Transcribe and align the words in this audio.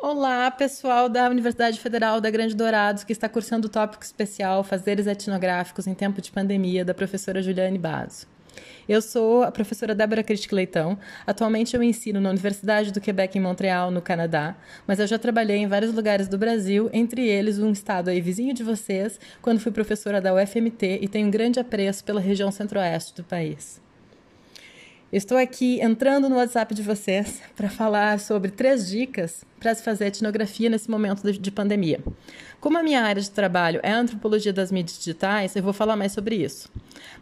Olá, 0.00 0.48
pessoal 0.48 1.08
da 1.08 1.28
Universidade 1.28 1.80
Federal 1.80 2.20
da 2.20 2.30
Grande 2.30 2.54
Dourados, 2.54 3.02
que 3.02 3.10
está 3.10 3.28
cursando 3.28 3.66
o 3.66 3.68
tópico 3.68 4.04
especial 4.04 4.62
Fazeres 4.62 5.08
Etnográficos 5.08 5.88
em 5.88 5.92
Tempo 5.92 6.22
de 6.22 6.30
Pandemia, 6.30 6.84
da 6.84 6.94
professora 6.94 7.42
Juliane 7.42 7.78
Basso. 7.78 8.24
Eu 8.88 9.02
sou 9.02 9.42
a 9.42 9.50
professora 9.50 9.96
Débora 9.96 10.22
Cristic 10.22 10.52
Leitão. 10.52 10.96
Atualmente 11.26 11.74
eu 11.74 11.82
ensino 11.82 12.20
na 12.20 12.30
Universidade 12.30 12.92
do 12.92 13.00
Quebec 13.00 13.36
em 13.36 13.40
Montreal, 13.40 13.90
no 13.90 14.00
Canadá, 14.00 14.54
mas 14.86 15.00
eu 15.00 15.06
já 15.08 15.18
trabalhei 15.18 15.56
em 15.56 15.66
vários 15.66 15.92
lugares 15.92 16.28
do 16.28 16.38
Brasil, 16.38 16.88
entre 16.92 17.26
eles 17.26 17.58
um 17.58 17.72
estado 17.72 18.08
aí 18.08 18.20
vizinho 18.20 18.54
de 18.54 18.62
vocês, 18.62 19.18
quando 19.42 19.58
fui 19.58 19.72
professora 19.72 20.20
da 20.20 20.32
UFMT 20.32 21.00
e 21.02 21.08
tenho 21.08 21.26
um 21.26 21.30
grande 21.30 21.58
apreço 21.58 22.04
pela 22.04 22.20
região 22.20 22.52
centro-oeste 22.52 23.16
do 23.16 23.24
país. 23.24 23.80
Estou 25.12 25.36
aqui 25.36 25.80
entrando 25.80 26.28
no 26.28 26.36
WhatsApp 26.36 26.72
de 26.72 26.82
vocês 26.82 27.42
para 27.56 27.68
falar 27.68 28.20
sobre 28.20 28.52
três 28.52 28.88
dicas 28.88 29.47
para 29.58 29.74
se 29.74 29.82
fazer 29.82 30.06
etnografia 30.06 30.68
nesse 30.68 30.90
momento 30.90 31.30
de 31.30 31.50
pandemia. 31.50 32.00
Como 32.60 32.78
a 32.78 32.82
minha 32.82 33.02
área 33.02 33.22
de 33.22 33.30
trabalho 33.30 33.80
é 33.82 33.92
a 33.92 33.98
antropologia 33.98 34.52
das 34.52 34.72
mídias 34.72 34.98
digitais, 34.98 35.54
eu 35.54 35.62
vou 35.62 35.72
falar 35.72 35.96
mais 35.96 36.12
sobre 36.12 36.36
isso. 36.36 36.70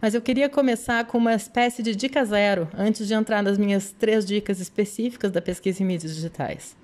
Mas 0.00 0.14
eu 0.14 0.20
queria 0.20 0.48
começar 0.48 1.04
com 1.04 1.18
uma 1.18 1.34
espécie 1.34 1.82
de 1.82 1.94
dica 1.94 2.24
zero 2.24 2.68
antes 2.76 3.06
de 3.06 3.14
entrar 3.14 3.42
nas 3.42 3.58
minhas 3.58 3.92
três 3.92 4.24
dicas 4.24 4.60
específicas 4.60 5.30
da 5.30 5.42
pesquisa 5.42 5.82
em 5.82 5.86
mídias 5.86 6.14
digitais. 6.14 6.76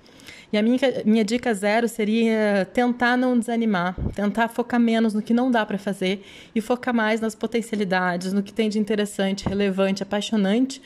E 0.51 0.57
a 0.57 0.61
minha, 0.61 0.77
minha 1.03 1.25
dica 1.25 1.51
zero 1.51 1.87
seria 1.87 2.69
tentar 2.71 3.17
não 3.17 3.37
desanimar, 3.37 3.95
tentar 4.13 4.47
focar 4.49 4.79
menos 4.79 5.13
no 5.13 5.21
que 5.21 5.33
não 5.33 5.49
dá 5.49 5.65
para 5.65 5.79
fazer 5.79 6.23
e 6.53 6.61
focar 6.61 6.93
mais 6.93 7.19
nas 7.19 7.33
potencialidades, 7.33 8.33
no 8.33 8.43
que 8.43 8.53
tem 8.53 8.69
de 8.69 8.77
interessante, 8.77 9.49
relevante, 9.49 10.03
apaixonante 10.03 10.79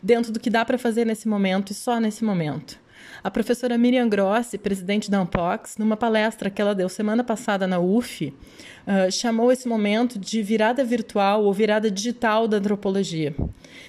dentro 0.00 0.30
do 0.32 0.38
que 0.38 0.48
dá 0.48 0.64
para 0.64 0.78
fazer 0.78 1.04
nesse 1.04 1.26
momento 1.26 1.72
e 1.72 1.74
só 1.74 1.98
nesse 1.98 2.22
momento. 2.22 2.78
A 3.22 3.30
professora 3.30 3.76
Miriam 3.76 4.08
Grossi, 4.08 4.56
presidente 4.56 5.10
da 5.10 5.20
Unpox, 5.20 5.76
numa 5.76 5.96
palestra 5.96 6.50
que 6.50 6.62
ela 6.62 6.74
deu 6.74 6.88
semana 6.88 7.24
passada 7.24 7.66
na 7.66 7.78
UF, 7.78 8.26
uh, 8.26 9.10
chamou 9.10 9.50
esse 9.50 9.66
momento 9.66 10.18
de 10.18 10.42
virada 10.42 10.84
virtual 10.84 11.44
ou 11.44 11.52
virada 11.52 11.90
digital 11.90 12.46
da 12.46 12.58
antropologia. 12.58 13.34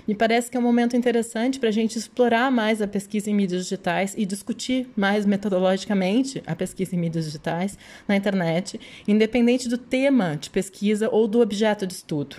Me 0.08 0.16
parece 0.16 0.50
que 0.50 0.58
é 0.58 0.60
um 0.60 0.64
momento 0.64 0.98
interessante 0.98 1.60
para 1.60 1.70
a 1.70 1.72
gente 1.72 1.98
explorar 1.98 2.52
mais 2.52 2.82
a 2.82 2.88
pesquisa 2.88 3.30
em 3.30 3.34
mídias 3.36 3.64
digitais 3.64 4.16
e 4.18 4.26
discutir 4.26 4.90
mais 4.96 5.26
metodologicamente 5.26 6.42
a 6.48 6.56
pesquisa 6.56 6.96
em 6.96 7.00
mídias 7.00 7.26
digitais 7.26 7.78
na 8.08 8.16
internet, 8.16 8.80
independente 9.08 9.70
do 9.70 9.78
tema 9.78 10.36
de 10.36 10.50
pesquisa 10.50 11.10
ou 11.12 11.28
do 11.28 11.40
objeto 11.40 11.86
de 11.86 11.94
estudo. 11.94 12.38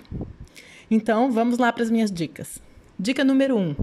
Então, 0.89 1.31
vamos 1.31 1.57
lá 1.57 1.71
para 1.71 1.83
as 1.83 1.89
minhas 1.89 2.11
dicas. 2.11 2.61
Dica 2.99 3.23
número 3.23 3.55
1: 3.55 3.59
um, 3.59 3.75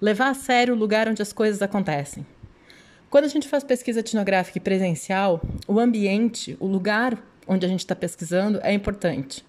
levar 0.00 0.28
a 0.28 0.34
sério 0.34 0.74
o 0.74 0.78
lugar 0.78 1.08
onde 1.08 1.22
as 1.22 1.32
coisas 1.32 1.62
acontecem. 1.62 2.26
Quando 3.10 3.24
a 3.24 3.28
gente 3.28 3.48
faz 3.48 3.64
pesquisa 3.64 3.98
etnográfica 3.98 4.56
e 4.56 4.60
presencial, 4.60 5.40
o 5.66 5.80
ambiente, 5.80 6.56
o 6.60 6.66
lugar 6.68 7.20
onde 7.44 7.66
a 7.66 7.68
gente 7.68 7.80
está 7.80 7.96
pesquisando 7.96 8.60
é 8.62 8.72
importante. 8.72 9.44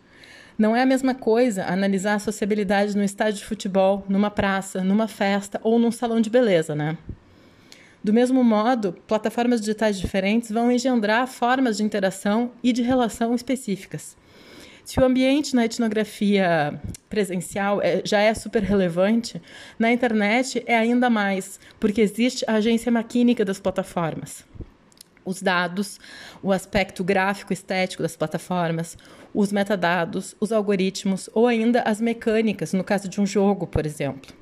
Não 0.57 0.75
é 0.75 0.81
a 0.81 0.85
mesma 0.85 1.13
coisa 1.13 1.65
analisar 1.65 2.15
a 2.15 2.19
sociabilidade 2.19 2.97
no 2.97 3.03
estádio 3.03 3.37
de 3.37 3.45
futebol, 3.45 4.03
numa 4.09 4.31
praça, 4.31 4.83
numa 4.83 5.07
festa 5.07 5.61
ou 5.63 5.77
num 5.77 5.91
salão 5.91 6.19
de 6.19 6.27
beleza, 6.27 6.73
né? 6.73 6.97
Do 8.03 8.11
mesmo 8.11 8.43
modo, 8.43 8.93
plataformas 9.05 9.59
digitais 9.59 9.99
diferentes 9.99 10.49
vão 10.49 10.71
engendrar 10.71 11.27
formas 11.27 11.77
de 11.77 11.83
interação 11.83 12.53
e 12.63 12.73
de 12.73 12.81
relação 12.81 13.35
específicas. 13.35 14.17
Se 14.83 14.99
o 14.99 15.05
ambiente 15.05 15.55
na 15.55 15.65
etnografia 15.65 16.79
presencial 17.09 17.81
é, 17.81 18.01
já 18.03 18.19
é 18.19 18.33
super 18.33 18.63
relevante, 18.63 19.41
na 19.77 19.91
internet 19.91 20.63
é 20.65 20.75
ainda 20.75 21.09
mais, 21.09 21.59
porque 21.79 22.01
existe 22.01 22.43
a 22.47 22.53
agência 22.53 22.91
maquínica 22.91 23.45
das 23.45 23.59
plataformas. 23.59 24.43
Os 25.23 25.41
dados, 25.41 25.99
o 26.41 26.51
aspecto 26.51 27.03
gráfico 27.03 27.53
estético 27.53 28.01
das 28.01 28.15
plataformas, 28.15 28.97
os 29.33 29.51
metadados, 29.51 30.35
os 30.39 30.51
algoritmos 30.51 31.29
ou 31.33 31.45
ainda 31.45 31.81
as 31.83 32.01
mecânicas, 32.01 32.73
no 32.73 32.83
caso 32.83 33.07
de 33.07 33.21
um 33.21 33.25
jogo, 33.25 33.67
por 33.67 33.85
exemplo. 33.85 34.33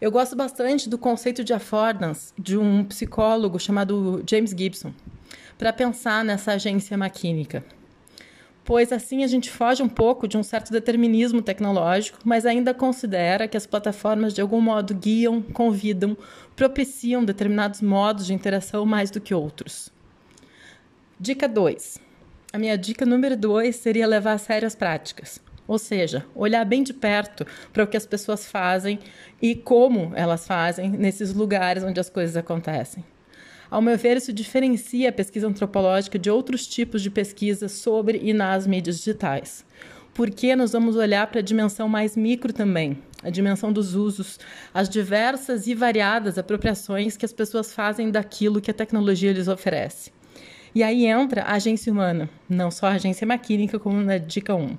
Eu 0.00 0.10
gosto 0.10 0.34
bastante 0.34 0.88
do 0.88 0.98
conceito 0.98 1.44
de 1.44 1.52
affordance 1.52 2.32
de 2.36 2.58
um 2.58 2.82
psicólogo 2.84 3.58
chamado 3.60 4.22
James 4.28 4.50
Gibson, 4.50 4.92
para 5.56 5.72
pensar 5.72 6.24
nessa 6.24 6.52
agência 6.52 6.96
maquínica 6.96 7.64
pois 8.64 8.92
assim 8.92 9.24
a 9.24 9.26
gente 9.26 9.50
foge 9.50 9.82
um 9.82 9.88
pouco 9.88 10.28
de 10.28 10.36
um 10.36 10.42
certo 10.42 10.70
determinismo 10.70 11.42
tecnológico, 11.42 12.18
mas 12.24 12.46
ainda 12.46 12.74
considera 12.74 13.48
que 13.48 13.56
as 13.56 13.66
plataformas 13.66 14.34
de 14.34 14.40
algum 14.40 14.60
modo 14.60 14.94
guiam, 14.94 15.42
convidam, 15.42 16.16
propiciam 16.54 17.24
determinados 17.24 17.80
modos 17.80 18.26
de 18.26 18.34
interação 18.34 18.84
mais 18.84 19.10
do 19.10 19.20
que 19.20 19.34
outros. 19.34 19.90
Dica 21.18 21.48
2. 21.48 21.98
A 22.52 22.58
minha 22.58 22.76
dica 22.76 23.06
número 23.06 23.36
2 23.36 23.76
seria 23.76 24.06
levar 24.06 24.32
a 24.32 24.38
sério 24.38 24.66
as 24.66 24.74
práticas. 24.74 25.40
Ou 25.68 25.78
seja, 25.78 26.26
olhar 26.34 26.64
bem 26.64 26.82
de 26.82 26.92
perto 26.92 27.46
para 27.72 27.84
o 27.84 27.86
que 27.86 27.96
as 27.96 28.04
pessoas 28.04 28.44
fazem 28.44 28.98
e 29.40 29.54
como 29.54 30.12
elas 30.16 30.46
fazem 30.46 30.90
nesses 30.90 31.32
lugares 31.32 31.84
onde 31.84 32.00
as 32.00 32.10
coisas 32.10 32.36
acontecem. 32.36 33.04
Ao 33.70 33.80
meu 33.80 33.96
ver, 33.96 34.16
isso 34.16 34.32
diferencia 34.32 35.10
a 35.10 35.12
pesquisa 35.12 35.46
antropológica 35.46 36.18
de 36.18 36.28
outros 36.28 36.66
tipos 36.66 37.00
de 37.00 37.08
pesquisa 37.08 37.68
sobre 37.68 38.18
e 38.20 38.32
nas 38.32 38.66
mídias 38.66 38.98
digitais. 38.98 39.64
Porque 40.12 40.56
nós 40.56 40.72
vamos 40.72 40.96
olhar 40.96 41.24
para 41.28 41.38
a 41.38 41.42
dimensão 41.42 41.88
mais 41.88 42.16
micro 42.16 42.52
também, 42.52 42.98
a 43.22 43.30
dimensão 43.30 43.72
dos 43.72 43.94
usos, 43.94 44.40
as 44.74 44.88
diversas 44.88 45.68
e 45.68 45.74
variadas 45.74 46.36
apropriações 46.36 47.16
que 47.16 47.24
as 47.24 47.32
pessoas 47.32 47.72
fazem 47.72 48.10
daquilo 48.10 48.60
que 48.60 48.72
a 48.72 48.74
tecnologia 48.74 49.32
lhes 49.32 49.46
oferece. 49.46 50.10
E 50.74 50.82
aí 50.82 51.06
entra 51.06 51.42
a 51.42 51.52
agência 51.52 51.92
humana, 51.92 52.28
não 52.48 52.72
só 52.72 52.86
a 52.86 52.92
agência 52.94 53.24
maquínica, 53.24 53.78
como 53.78 54.00
na 54.00 54.18
dica 54.18 54.52
1. 54.52 54.76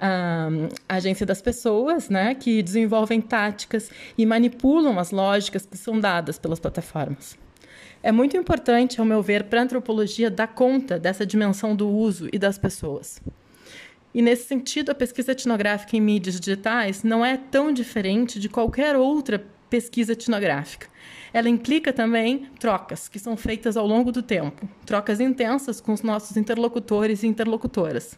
a 0.00 0.48
agência 0.88 1.24
das 1.24 1.40
pessoas, 1.40 2.08
né, 2.08 2.34
que 2.34 2.62
desenvolvem 2.62 3.20
táticas 3.20 3.90
e 4.16 4.26
manipulam 4.26 4.98
as 4.98 5.12
lógicas 5.12 5.66
que 5.66 5.76
são 5.76 6.00
dadas 6.00 6.36
pelas 6.36 6.58
plataformas. 6.60 7.36
É 8.08 8.12
muito 8.12 8.38
importante, 8.38 8.98
ao 8.98 9.04
meu 9.04 9.20
ver, 9.20 9.44
para 9.44 9.60
a 9.60 9.64
antropologia 9.64 10.30
dar 10.30 10.46
conta 10.46 10.98
dessa 10.98 11.26
dimensão 11.26 11.76
do 11.76 11.86
uso 11.86 12.26
e 12.32 12.38
das 12.38 12.56
pessoas. 12.56 13.20
E 14.14 14.22
nesse 14.22 14.48
sentido, 14.48 14.88
a 14.88 14.94
pesquisa 14.94 15.32
etnográfica 15.32 15.94
em 15.94 16.00
mídias 16.00 16.40
digitais 16.40 17.02
não 17.02 17.22
é 17.22 17.36
tão 17.36 17.70
diferente 17.70 18.40
de 18.40 18.48
qualquer 18.48 18.96
outra 18.96 19.44
pesquisa 19.68 20.12
etnográfica. 20.12 20.86
Ela 21.34 21.50
implica 21.50 21.92
também 21.92 22.48
trocas 22.58 23.10
que 23.10 23.18
são 23.18 23.36
feitas 23.36 23.76
ao 23.76 23.86
longo 23.86 24.10
do 24.10 24.22
tempo, 24.22 24.66
trocas 24.86 25.20
intensas 25.20 25.78
com 25.78 25.92
os 25.92 26.00
nossos 26.00 26.38
interlocutores 26.38 27.22
e 27.22 27.26
interlocutoras. 27.26 28.14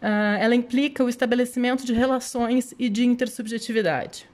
Uh, 0.00 0.40
ela 0.40 0.54
implica 0.54 1.04
o 1.04 1.10
estabelecimento 1.10 1.84
de 1.84 1.92
relações 1.92 2.72
e 2.78 2.88
de 2.88 3.04
intersubjetividade. 3.04 4.26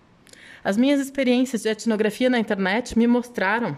As 0.62 0.76
minhas 0.76 1.00
experiências 1.00 1.62
de 1.62 1.68
etnografia 1.68 2.30
na 2.30 2.38
internet 2.38 2.96
me 2.96 3.08
mostraram 3.08 3.76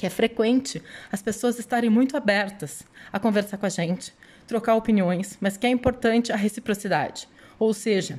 que 0.00 0.06
é 0.06 0.10
frequente 0.10 0.82
as 1.12 1.20
pessoas 1.20 1.58
estarem 1.58 1.90
muito 1.90 2.16
abertas 2.16 2.82
a 3.12 3.20
conversar 3.20 3.58
com 3.58 3.66
a 3.66 3.68
gente, 3.68 4.14
trocar 4.46 4.74
opiniões, 4.74 5.36
mas 5.42 5.58
que 5.58 5.66
é 5.66 5.68
importante 5.68 6.32
a 6.32 6.36
reciprocidade. 6.36 7.28
Ou 7.58 7.74
seja, 7.74 8.18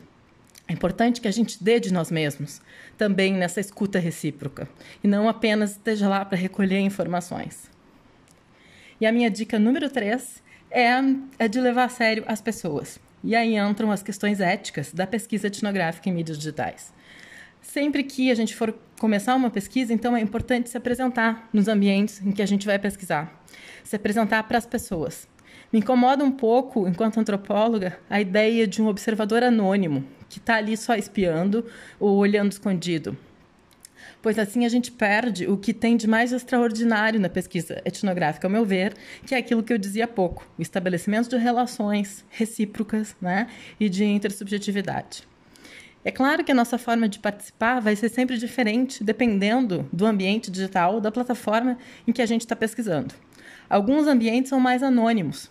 é 0.68 0.74
importante 0.74 1.20
que 1.20 1.28
a 1.28 1.32
gente 1.32 1.62
dê 1.64 1.80
de 1.80 1.92
nós 1.92 2.12
mesmos 2.12 2.62
também 3.00 3.34
nessa 3.34 3.60
escuta 3.60 3.98
recíproca 3.98 4.70
e 5.04 5.08
não 5.08 5.28
apenas 5.28 5.72
esteja 5.72 6.08
lá 6.08 6.24
para 6.24 6.38
recolher 6.38 6.78
informações. 6.82 7.68
E 9.00 9.06
a 9.08 9.12
minha 9.12 9.32
dica 9.32 9.58
número 9.58 9.90
3 9.90 10.44
é, 10.70 10.92
é 11.40 11.48
de 11.48 11.60
levar 11.60 11.86
a 11.86 11.90
sério 11.90 12.24
as 12.28 12.42
pessoas. 12.42 13.00
E 13.24 13.36
aí 13.36 13.58
entram 13.58 13.92
as 13.92 14.04
questões 14.04 14.40
éticas 14.40 14.94
da 14.94 15.08
pesquisa 15.08 15.48
etnográfica 15.48 16.10
em 16.10 16.14
mídias 16.14 16.38
digitais. 16.38 16.94
Sempre 17.62 18.04
que 18.04 18.32
a 18.32 18.36
gente 18.36 18.56
for 18.56 18.76
começar 19.00 19.36
uma 19.36 19.50
pesquisa, 19.50 19.94
então 19.94 20.18
é 20.18 20.22
importante 20.22 20.70
se 20.70 20.78
apresentar 20.78 21.48
nos 21.54 21.68
ambientes 21.68 22.22
em 22.26 22.32
que 22.32 22.42
a 22.42 22.46
gente 22.46 22.66
vai 22.66 22.78
pesquisar, 22.80 23.44
se 23.84 23.96
apresentar 23.96 24.44
para 24.44 24.58
as 24.58 24.66
pessoas. 24.66 25.28
Me 25.72 25.80
incomoda 25.80 26.24
um 26.24 26.32
pouco, 26.32 26.88
enquanto 26.88 27.20
antropóloga, 27.20 27.98
a 28.10 28.20
ideia 28.20 28.68
de 28.68 28.82
um 28.82 28.88
observador 28.88 29.44
anônimo 29.44 30.04
que 30.28 30.40
está 30.40 30.56
ali 30.56 30.76
só 30.76 30.96
espiando 30.96 31.66
ou 32.00 32.18
olhando 32.18 32.52
escondido. 32.52 33.16
Pois 34.22 34.38
assim 34.38 34.66
a 34.66 34.70
gente 34.70 34.92
perde 34.92 35.48
o 35.48 35.58
que 35.58 35.74
tem 35.74 35.96
de 35.96 36.08
mais 36.08 36.32
extraordinário 36.32 37.20
na 37.20 37.30
pesquisa 37.30 37.82
etnográfica, 37.86 38.48
ao 38.48 38.52
meu 38.52 38.66
ver, 38.66 38.94
que 39.26 39.34
é 39.34 39.38
aquilo 39.38 39.64
que 39.64 39.74
eu 39.74 39.78
dizia 39.78 40.06
há 40.06 40.08
pouco: 40.08 40.48
o 40.58 40.62
estabelecimento 40.62 41.30
de 41.30 41.38
relações 41.38 42.26
recíprocas 42.30 43.16
né, 43.22 43.48
e 43.80 43.90
de 43.90 44.04
intersubjetividade. 44.04 45.31
É 46.04 46.12
claro 46.12 46.44
que 46.44 46.52
a 46.52 46.56
nossa 46.56 46.78
forma 46.78 47.08
de 47.08 47.20
participar 47.20 47.80
vai 47.80 47.96
ser 47.96 48.10
sempre 48.10 48.38
diferente, 48.38 49.04
dependendo 49.04 49.88
do 49.94 50.06
ambiente 50.06 50.50
digital, 50.50 51.00
da 51.00 51.12
plataforma 51.12 51.78
em 52.08 52.12
que 52.12 52.22
a 52.22 52.26
gente 52.26 52.42
está 52.42 52.56
pesquisando. 52.56 53.14
Alguns 53.70 54.08
ambientes 54.08 54.50
são 54.50 54.60
mais 54.60 54.82
anônimos 54.82 55.50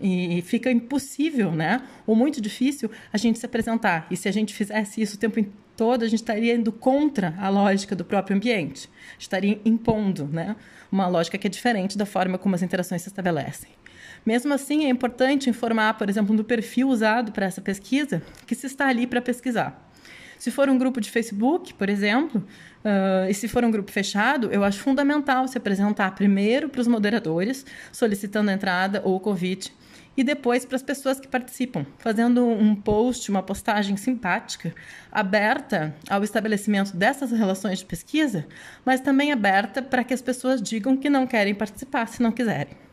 e 0.00 0.42
fica 0.42 0.70
impossível, 0.70 1.52
né? 1.52 1.80
Ou 2.06 2.16
muito 2.16 2.40
difícil 2.40 2.90
a 3.12 3.16
gente 3.16 3.38
se 3.38 3.46
apresentar. 3.46 4.06
E 4.10 4.16
se 4.16 4.28
a 4.28 4.32
gente 4.32 4.52
fizesse 4.52 5.00
isso 5.00 5.16
o 5.16 5.18
tempo 5.18 5.44
todo, 5.76 6.02
a 6.02 6.08
gente 6.08 6.20
estaria 6.20 6.54
indo 6.54 6.72
contra 6.72 7.34
a 7.38 7.48
lógica 7.48 7.94
do 7.94 8.04
próprio 8.04 8.36
ambiente. 8.36 8.88
Estaria 9.18 9.60
impondo 9.64 10.26
né, 10.26 10.56
uma 10.90 11.06
lógica 11.06 11.38
que 11.38 11.46
é 11.46 11.50
diferente 11.50 11.96
da 11.96 12.06
forma 12.06 12.38
como 12.38 12.54
as 12.54 12.62
interações 12.62 13.02
se 13.02 13.08
estabelecem. 13.08 13.70
Mesmo 14.24 14.54
assim, 14.54 14.86
é 14.86 14.88
importante 14.88 15.50
informar, 15.50 15.94
por 15.94 16.08
exemplo, 16.08 16.34
do 16.34 16.44
perfil 16.44 16.88
usado 16.88 17.32
para 17.32 17.46
essa 17.46 17.60
pesquisa, 17.60 18.22
que 18.46 18.54
se 18.54 18.66
está 18.66 18.88
ali 18.88 19.06
para 19.06 19.20
pesquisar. 19.20 19.90
Se 20.38 20.50
for 20.50 20.68
um 20.68 20.76
grupo 20.76 21.00
de 21.00 21.10
Facebook, 21.10 21.74
por 21.74 21.88
exemplo, 21.88 22.44
uh, 22.84 23.28
e 23.28 23.34
se 23.34 23.48
for 23.48 23.64
um 23.64 23.70
grupo 23.70 23.90
fechado, 23.90 24.50
eu 24.52 24.64
acho 24.64 24.80
fundamental 24.80 25.46
se 25.48 25.56
apresentar 25.56 26.14
primeiro 26.14 26.68
para 26.68 26.80
os 26.80 26.86
moderadores, 26.86 27.64
solicitando 27.92 28.50
a 28.50 28.54
entrada 28.54 29.00
ou 29.04 29.16
o 29.16 29.20
convite, 29.20 29.72
e 30.16 30.22
depois 30.22 30.64
para 30.64 30.76
as 30.76 30.82
pessoas 30.82 31.18
que 31.18 31.26
participam, 31.26 31.84
fazendo 31.98 32.46
um 32.46 32.74
post, 32.74 33.30
uma 33.30 33.42
postagem 33.42 33.96
simpática, 33.96 34.74
aberta 35.10 35.94
ao 36.08 36.22
estabelecimento 36.22 36.96
dessas 36.96 37.30
relações 37.30 37.80
de 37.80 37.84
pesquisa, 37.84 38.46
mas 38.84 39.00
também 39.00 39.32
aberta 39.32 39.82
para 39.82 40.04
que 40.04 40.14
as 40.14 40.22
pessoas 40.22 40.62
digam 40.62 40.96
que 40.96 41.10
não 41.10 41.26
querem 41.26 41.54
participar 41.54 42.06
se 42.06 42.22
não 42.22 42.30
quiserem. 42.30 42.84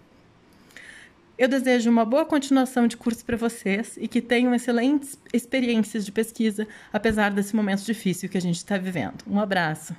Eu 1.41 1.47
desejo 1.47 1.89
uma 1.89 2.05
boa 2.05 2.23
continuação 2.23 2.85
de 2.85 2.95
curso 2.95 3.25
para 3.25 3.35
vocês 3.35 3.97
e 3.99 4.07
que 4.07 4.21
tenham 4.21 4.53
excelentes 4.53 5.17
experiências 5.33 6.05
de 6.05 6.11
pesquisa, 6.11 6.67
apesar 6.93 7.31
desse 7.31 7.55
momento 7.55 7.83
difícil 7.83 8.29
que 8.29 8.37
a 8.37 8.41
gente 8.41 8.57
está 8.57 8.77
vivendo. 8.77 9.23
Um 9.25 9.39
abraço. 9.39 9.95